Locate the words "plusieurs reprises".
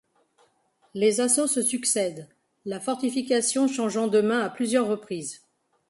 4.49-5.43